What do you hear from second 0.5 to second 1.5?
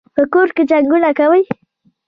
کي جنګونه کوي.